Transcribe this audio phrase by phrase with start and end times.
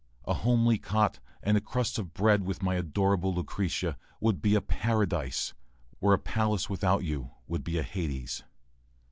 [0.25, 4.59] A homely cot and a crust of bread with my adorable Lucretia would be a
[4.61, 5.53] paradise,
[5.99, 8.41] where a palace without you would be a hades.